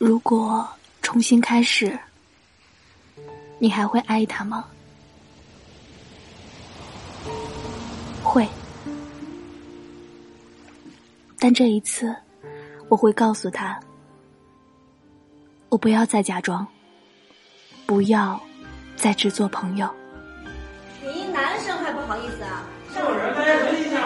[0.00, 0.66] 如果
[1.02, 1.98] 重新开始，
[3.58, 4.64] 你还会爱他吗？
[8.22, 8.48] 会，
[11.38, 12.16] 但这一次，
[12.88, 13.78] 我会告诉他，
[15.68, 16.66] 我不要再假装，
[17.84, 18.40] 不要
[18.96, 19.86] 再只做朋友。
[21.02, 22.64] 你一男生还不好意思啊？
[22.96, 24.00] 有人，大家等一下。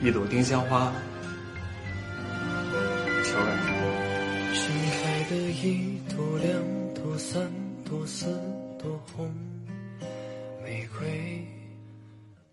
[0.00, 0.90] 一朵丁香花，
[5.64, 6.52] 一朵、两
[6.92, 7.40] 朵、三
[7.88, 8.26] 朵、四
[8.80, 9.32] 朵红
[10.60, 11.46] 玫瑰，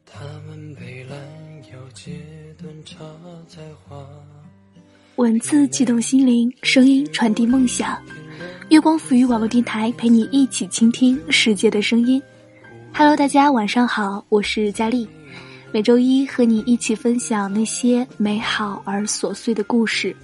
[0.06, 1.18] 它们被拦
[1.72, 2.20] 腰截
[2.62, 2.98] 断，插
[3.48, 4.08] 在花。
[5.16, 8.00] 文字悸动心灵，声音传递梦想。
[8.70, 12.22] 月光抚育网络电台陪你一起倾听世界的声音。
[12.94, 15.10] Hello，大家晚上好，我是佳丽。
[15.72, 20.16] 每周一和你一起分享那些美好而琐碎的故事，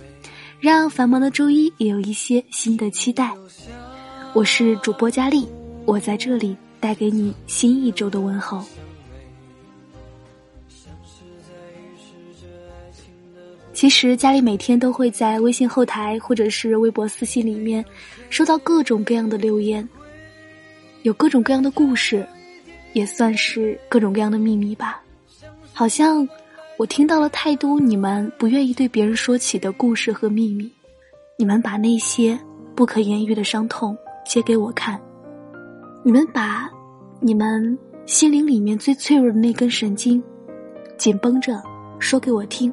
[0.65, 3.31] 让繁忙的周一也有一些新的期待。
[4.33, 5.47] 我是主播佳丽，
[5.85, 8.65] 我在这里带给你新一周的问候。
[13.75, 17.85] 其实，佳丽每天都会在微信后台或者是微博私信里面
[18.31, 19.87] 收到各种各样的留言，
[21.03, 22.27] 有各种各样的故事，
[22.93, 24.99] 也算是各种各样的秘密吧。
[25.73, 26.27] 好像
[26.77, 30.69] 我听到了太多你们不愿意对别人说起的故事和秘密，
[31.37, 32.37] 你们把那些
[32.75, 34.99] 不可言喻的伤痛揭给我看，
[36.03, 36.69] 你们把
[37.21, 40.21] 你们心灵里面最脆弱的那根神经
[40.97, 41.63] 紧绷着
[41.97, 42.71] 说给我听。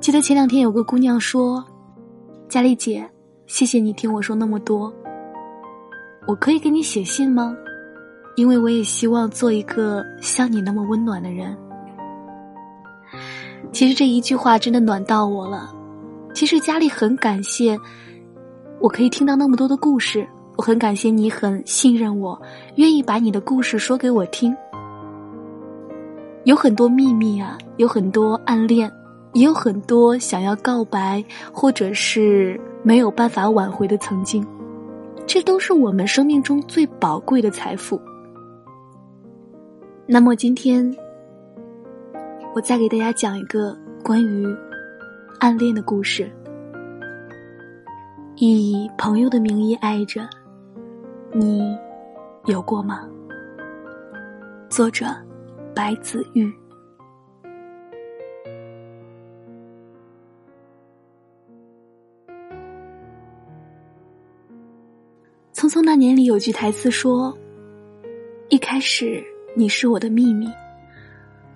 [0.00, 1.62] 记得前两天有个姑娘说
[2.48, 3.06] ：“佳丽姐，
[3.46, 4.90] 谢谢你听我说那么多，
[6.26, 7.54] 我可以给你写信吗？”
[8.34, 11.56] 因为我也希望做一个像你那么温暖的人。
[13.72, 15.72] 其实这一句话真的暖到我了。
[16.34, 17.78] 其实家里很感谢，
[18.80, 20.26] 我可以听到那么多的故事。
[20.56, 22.40] 我很感谢你很信任我，
[22.76, 24.56] 愿意把你的故事说给我听。
[26.44, 28.90] 有很多秘密啊，有很多暗恋，
[29.34, 31.22] 也有很多想要告白
[31.52, 34.46] 或者是没有办法挽回的曾经。
[35.26, 38.00] 这都是我们生命中最宝贵的财富。
[40.06, 40.96] 那么今天，
[42.56, 44.46] 我再给大家讲一个关于
[45.40, 46.26] 暗恋的故事。
[48.36, 50.26] 以朋友的名义爱着，
[51.34, 51.76] 你
[52.46, 53.06] 有过吗？
[54.70, 55.04] 作者：
[55.74, 56.46] 白子玉。
[65.52, 67.36] 《匆匆那年》里有句台词说
[68.48, 69.22] ：“一开始。”
[69.58, 70.46] 你是我的秘密，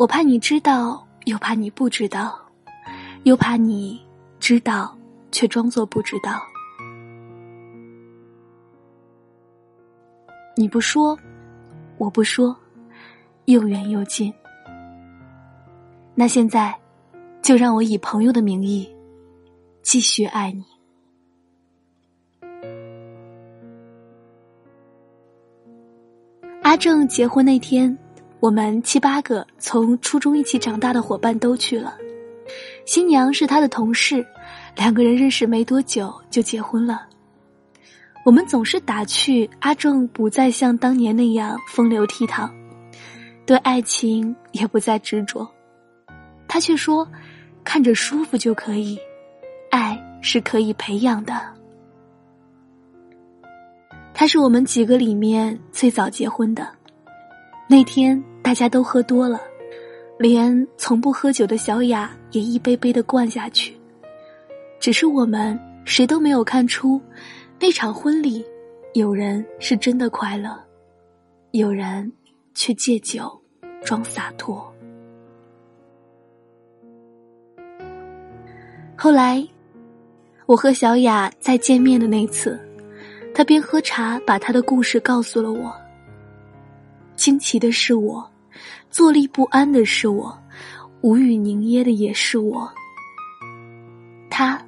[0.00, 2.40] 我怕你知道，又怕你不知道，
[3.24, 4.00] 又怕你
[4.38, 4.96] 知道
[5.30, 6.40] 却装作不知道。
[10.56, 11.14] 你不说，
[11.98, 12.56] 我不说，
[13.44, 14.32] 又远又近。
[16.14, 16.74] 那现在，
[17.42, 18.90] 就让我以朋友的名义
[19.82, 20.64] 继续爱你。
[26.62, 27.94] 阿正结婚那天，
[28.40, 31.96] 我们七八个从初中一起长大的伙伴都去了。
[32.86, 34.26] 新娘是他的同事，
[34.74, 37.06] 两个人认识没多久就结婚了。
[38.24, 42.50] 我们总是打趣阿正不再像当年那样风流倜傥，
[43.46, 45.46] 对爱情也不再执着。
[46.48, 47.06] 他却说，
[47.62, 48.98] 看着舒服就可以，
[49.70, 51.40] 爱是可以培养的。
[54.14, 56.68] 他是我们几个里面最早结婚的。
[57.68, 59.40] 那天大家都喝多了，
[60.18, 63.76] 连从不喝酒的小雅也一杯杯的灌下去。
[64.78, 67.00] 只是我们谁都没有看出，
[67.58, 68.44] 那场婚礼，
[68.94, 70.58] 有人是真的快乐，
[71.52, 72.10] 有人
[72.54, 73.40] 却借酒
[73.84, 74.66] 装洒脱。
[78.96, 79.46] 后来，
[80.46, 82.58] 我和小雅再见面的那次。
[83.32, 85.72] 他边喝茶，把他的故事告诉了我。
[87.16, 88.29] 惊奇的是我，
[88.90, 90.36] 坐立不安的是我，
[91.00, 92.70] 无语凝噎的也是我。
[94.28, 94.60] 他，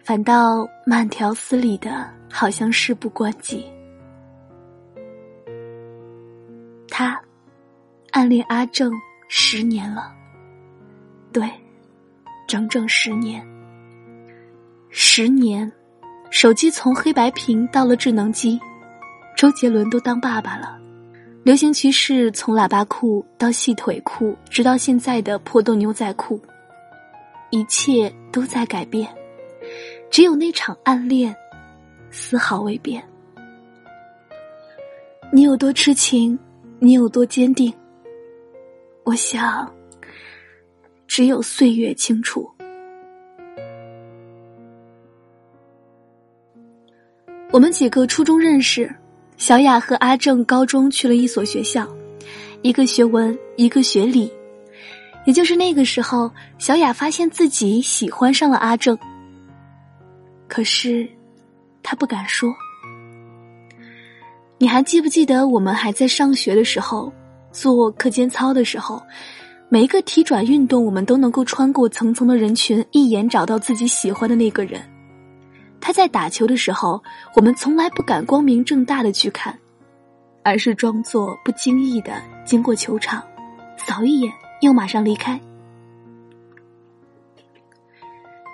[0.00, 3.64] 反倒慢条斯理的，好像事不关己。
[6.88, 7.20] 他，
[8.10, 8.92] 暗恋阿正
[9.28, 10.12] 十年了，
[11.32, 11.48] 对，
[12.46, 13.46] 整整十年，
[14.90, 15.70] 十年。
[16.30, 18.58] 手机从黑白屏到了智能机，
[19.36, 20.76] 周杰伦都当爸爸了，
[21.44, 26.40] 流行趋势从喇叭裤到细腿裤，直到现在的破洞牛仔裤。
[27.50, 29.14] 一切都在改变，
[30.10, 31.36] 只有那场暗恋，
[32.10, 33.04] 丝毫未变。
[35.30, 36.36] 你有多痴情，
[36.78, 37.70] 你有多坚定，
[39.04, 39.70] 我想，
[41.06, 42.50] 只有岁月清楚。
[47.52, 48.92] 我们几个初中认识，
[49.44, 51.86] 小雅和阿正高中去了一所学校，
[52.62, 54.32] 一个学文，一个学理。
[55.26, 58.98] 也就是那个时候，小雅发现自己喜欢上了阿正。
[60.48, 61.06] 可是，
[61.82, 62.48] 她不敢说。
[64.56, 67.12] 你还记不记得我们还在上学的时候，
[67.52, 69.02] 做课间操的时候，
[69.68, 74.80] 每一个体转运动，我们都能够穿过层层的人群，一眼找到自己喜欢的那个人。
[75.86, 77.04] 他在打球的时候，
[77.36, 79.54] 我们从来不敢光明正大的去看，
[80.42, 83.22] 而是装作不经意的经过球场，
[83.76, 84.32] 扫一眼。
[84.60, 85.38] 又马上离开。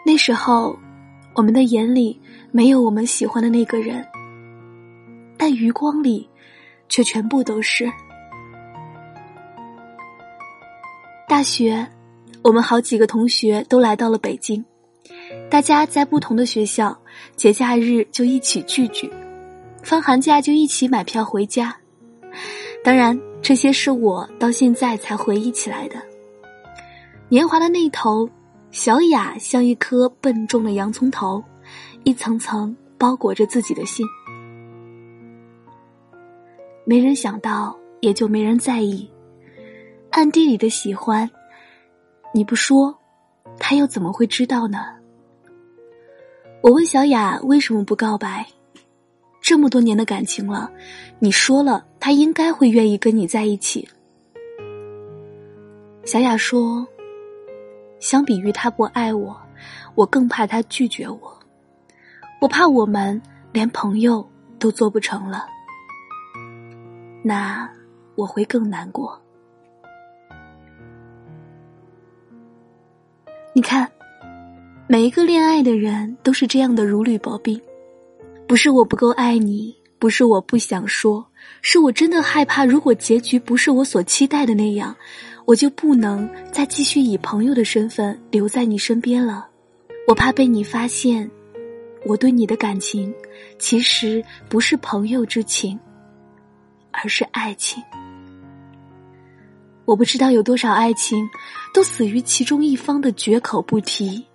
[0.05, 0.77] 那时候，
[1.37, 4.05] 我们的眼里没有我们喜欢的那个人，
[5.39, 6.29] 但余光里
[6.89, 7.89] 却全部都是。
[11.29, 11.87] 大学，
[12.43, 14.65] 我们好几个同学都来到了北京，
[15.51, 16.97] 大家在不同的学校，
[17.37, 19.11] 节假日就一起聚聚，
[19.83, 21.77] 放寒假就一起买票回家。
[22.85, 23.19] 当然。
[23.43, 25.97] 这些是我到现在才回忆起来的。
[27.31, 28.29] 年华的那头，
[28.71, 31.43] 小雅像一颗笨重的洋葱头，
[32.05, 34.07] 一层层包裹着自己的心。
[36.85, 39.11] 没人想到，也就没人在意。
[40.11, 41.29] 暗地里的喜欢，
[42.35, 42.95] 你不说，
[43.59, 45.00] 他又怎么会知道呢？
[46.63, 48.47] 我问小雅为什么不告白？
[49.41, 50.71] 这么多年的感情了，
[51.19, 53.89] 你说了，他应该会愿意跟你在一起。
[56.05, 56.87] 小雅说
[57.99, 59.35] ：“相比于他不爱我，
[59.95, 61.41] 我更怕他拒绝我。
[62.43, 63.21] 我怕我们
[63.53, 64.29] 连朋友
[64.59, 65.47] 都做不成了，
[67.23, 67.69] 那
[68.17, 69.17] 我会更难过。”
[73.53, 73.91] 你看，
[74.91, 77.61] 每一个恋爱的人都是这样的如履薄冰。
[78.49, 81.25] 不是我不够爱你，不是我不想说，
[81.63, 84.93] 是我真的害怕，如果结局不是我所期待的那样，
[85.45, 89.47] 我就不能再继续以朋友的身份留在你身边了。
[90.09, 91.31] 我怕被你发现，
[92.05, 93.15] 我对你的感情
[93.61, 95.79] 其实不是朋友之情，
[96.91, 97.81] 而是爱情。
[99.85, 101.31] 我不知道有多少爱情
[101.73, 104.27] 都死于其中一方的绝口不提。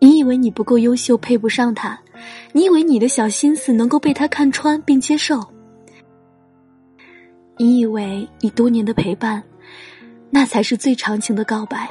[0.00, 1.98] 你以为你不够优秀，配不上他？
[2.52, 5.40] 你以为你的小心思能够被他看穿并接受？
[7.56, 9.42] 你以为你多年的陪伴，
[10.30, 11.88] 那才是最长情的告白？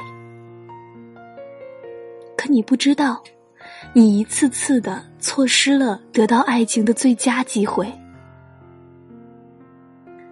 [2.36, 3.22] 可你不知道，
[3.92, 7.92] 你一次次的错失了得到爱情的最佳机会。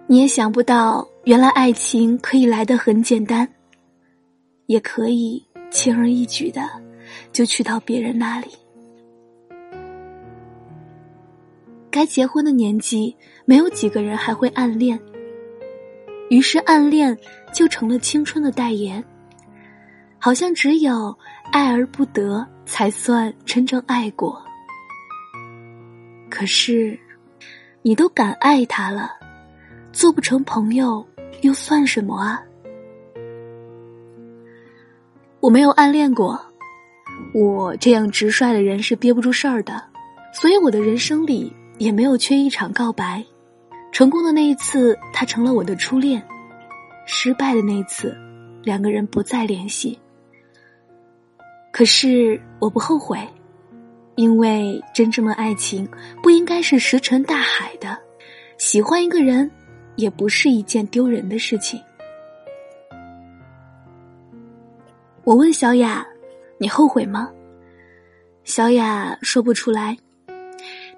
[0.07, 3.47] 你也想不到，原来爱情可以来得很简单，
[4.65, 6.61] 也可以轻而易举的
[7.31, 8.47] 就去到别人那里。
[11.89, 13.15] 该结婚的年纪，
[13.45, 14.99] 没有几个人还会暗恋。
[16.29, 17.17] 于是暗恋
[17.53, 19.03] 就成了青春的代言，
[20.19, 21.17] 好像只有
[21.51, 24.39] 爱而不得才算真正爱过。
[26.29, 26.99] 可是，
[27.81, 29.11] 你都敢爱他了，
[29.91, 31.03] 做不成朋友
[31.41, 32.43] 又算什么啊？
[35.39, 36.39] 我没有暗恋过，
[37.33, 39.83] 我这样直率的人是憋不住事儿的，
[40.33, 41.53] 所以我的人生里。
[41.77, 43.23] 也没有缺一场告白，
[43.91, 46.19] 成功的那一次，他成了我的初恋；
[47.05, 48.17] 失败的那一次，
[48.63, 49.95] 两个人不再联系。
[51.71, 53.19] 可是我不后悔，
[54.15, 55.87] 因为真正的爱情
[56.23, 57.95] 不应该是石沉大海的，
[58.57, 59.47] 喜欢一个人
[59.97, 61.79] 也不是一件丢人的事情。
[65.23, 66.03] 我问小雅
[66.57, 67.29] ：“你后悔吗？”
[68.43, 69.97] 小雅说不出来。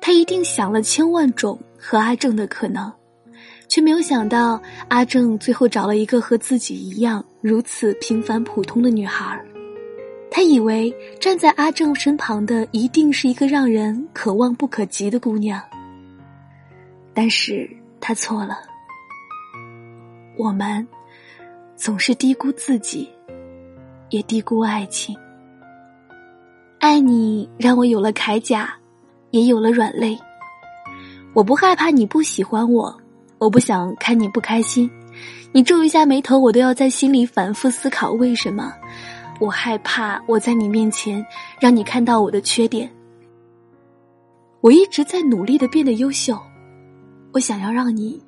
[0.01, 2.91] 她一定想了千万种和阿正的可能，
[3.67, 9.43] 却没有想到阿正最后找了一个和自己一样如此平凡普通的女孩。
[10.31, 15.61] 他以为站在阿正身旁的一定是一个让人可望不可及的姑娘，
[17.13, 18.59] 但是他错了。
[20.37, 20.87] 我们
[21.75, 23.09] 总是低估自己，
[24.11, 25.17] 也低估爱情。
[26.89, 28.67] 爱你让我有了铠甲。
[29.29, 30.17] 也有了软肋。
[31.35, 32.99] 我不害怕你不喜欢我，
[33.37, 34.89] 我不想看你不开心。
[35.51, 38.73] 你皱一下眉头，我都要在心里反复思考为什么。
[39.39, 41.23] 我害怕我在你面前
[41.59, 42.89] 让你看到我的缺点。
[44.59, 46.35] 我一直在努力的变得优秀，
[47.33, 48.19] 我想要让你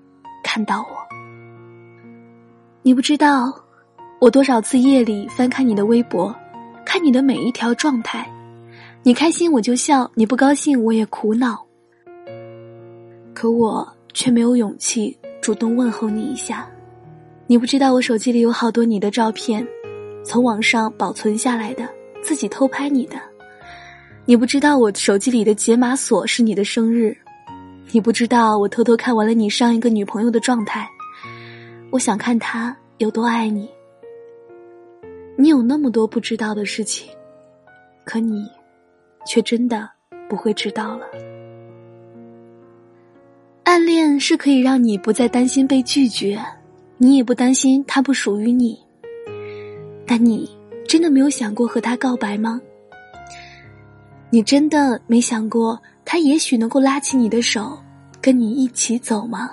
[0.43, 0.95] 看到我。
[2.83, 3.51] 你不知道，
[4.19, 6.31] 我多少次夜里翻看你的微博，
[6.85, 8.31] 看你的每一条状态，
[9.03, 11.65] 你开心我就笑，你不高兴我也苦恼。
[13.33, 16.69] 可我却没有勇气主动问候你一下。
[17.47, 19.67] 你不知道我手机里有好多你的照片，
[20.23, 21.89] 从网上保存下来的，
[22.21, 23.15] 自己偷拍你的。
[24.25, 27.17] 你不知道我手机里的解码锁是你的生日，
[27.91, 30.87] 你不知道我偷偷看完了你上一个女朋友的状态。
[31.89, 33.67] 我想看她有多爱你。
[35.35, 37.09] 你有那么多不知道的事情，
[38.05, 38.47] 可你，
[39.25, 39.89] 却真的
[40.29, 41.05] 不会知道了。
[43.63, 46.39] 暗恋是可以让你不再担心被拒绝，
[46.97, 48.77] 你也不担心他不属于你。
[50.05, 50.49] 但你
[50.87, 52.59] 真的没有想过和他告白吗？
[54.29, 57.77] 你真的没想过他也许能够拉起你的手，
[58.21, 59.49] 跟你一起走吗？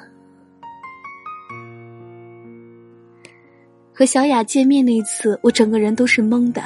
[3.92, 6.62] 和小雅见面那一次，我整个人都是懵的，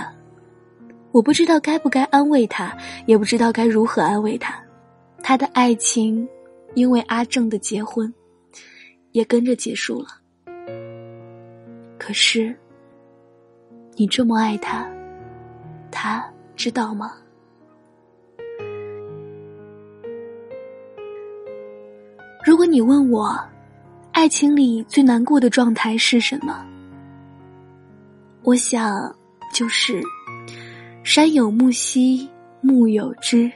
[1.13, 2.77] 我不知道该不该安慰他，
[3.07, 4.61] 也不知道该如何安慰他，
[5.23, 6.29] 他的爱情。
[6.75, 8.11] 因为阿正的结婚，
[9.11, 10.09] 也跟着结束了。
[11.99, 12.59] 可是，
[13.95, 14.91] 你这么爱他，
[15.91, 16.25] 他
[16.57, 17.13] 知道吗？
[22.43, 23.39] 如果你问我，
[24.13, 26.65] 爱情里最难过的状态是什么？
[28.45, 29.15] 我想，
[29.53, 30.01] 就是
[31.05, 32.29] 山有木兮
[32.61, 33.51] 木有枝，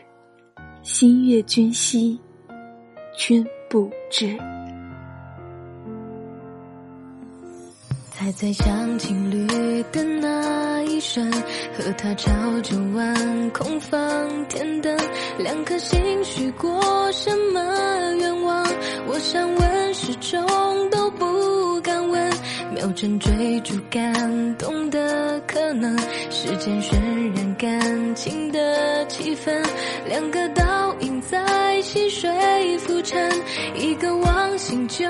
[0.82, 2.18] 心悦君兮。
[3.16, 4.36] 君不知，
[8.10, 9.46] 才在想情侣
[9.92, 12.30] 的那一瞬，和他朝
[12.62, 14.98] 着晚空放天灯，
[15.38, 17.60] 两颗心许过什么
[18.16, 18.66] 愿望？
[19.06, 22.32] 我想问，始终都不敢问。
[22.74, 25.05] 秒针追逐感动的
[25.76, 25.96] 能，
[26.30, 26.94] 时间渲
[27.36, 29.62] 染感情的气氛，
[30.08, 32.30] 两个倒影在细水
[32.78, 33.30] 浮沉，
[33.74, 35.04] 一个忘形就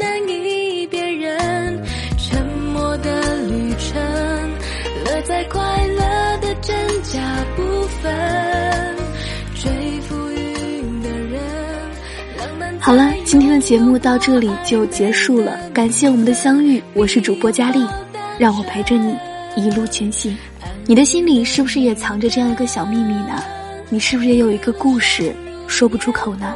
[0.00, 1.82] 难以辨认。
[2.18, 4.00] 沉默的旅程，
[5.04, 7.18] 乐在快乐的真假
[7.56, 7.62] 部
[8.02, 8.96] 分。
[9.54, 11.40] 追浮云的人，
[12.38, 12.78] 浪漫。
[12.80, 17.84] 好了，今天的节目到这里就结束了，感谢我们的相遇，我是主播佳丽，
[18.38, 19.16] 让我陪着你
[19.58, 20.36] 一路前行。
[20.86, 23.42] 你的心里是不是也藏着这样一个小秘密呢？
[23.90, 25.34] 你是不是也有一个故事
[25.66, 26.54] 说不出口呢？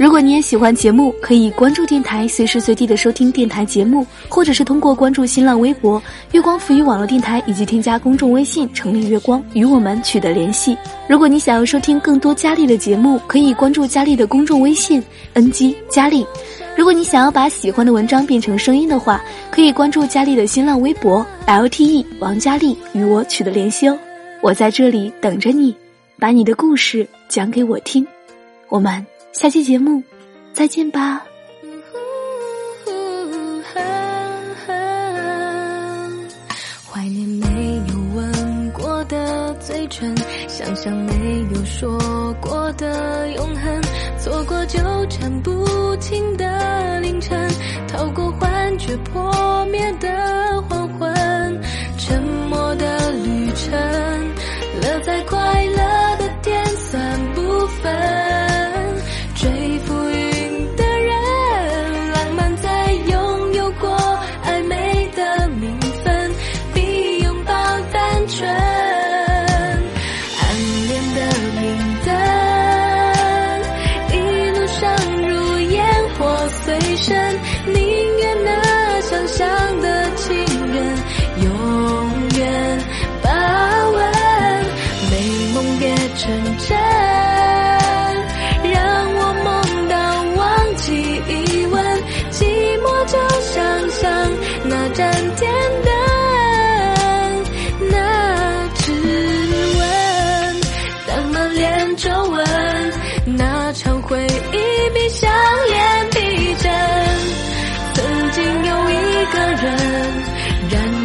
[0.00, 6.02] 如果你也喜欢节目，可以关注电台，随时随地的收听电台节目，或者是通过关注新浪微博
[6.32, 10.74] “月光浮语网络电台”，以及添加公众微信“城里月光”与我们取得联系。
[11.06, 15.04] 如果你想要收听更多佳丽的节目，可以关注佳丽的公众微信
[15.34, 16.26] “ng 佳丽”。
[16.74, 23.98] 如果你想要把喜欢的文章变成声音的话，可以关注佳丽的新浪微博 “lte 王佳丽”与我取得联系哦。
[24.40, 25.76] 我在这里等着你，
[26.18, 28.06] 把你的故事讲给我听。
[28.70, 29.09] 我们。
[29.32, 30.02] 下期节目，
[30.52, 31.24] 再见吧。
[36.92, 40.14] 怀念没有吻过的嘴唇，
[40.48, 41.12] 想象没
[41.54, 41.98] 有说
[42.42, 43.82] 过的永恒，
[44.18, 47.48] 错过纠缠不清的凌晨，
[47.88, 50.49] 逃过幻觉破灭的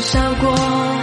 [0.05, 0.94] 笑过。